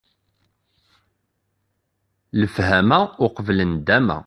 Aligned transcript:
Lefhama 2.39 2.99
uqbel 3.25 3.59
ndama! 3.73 4.17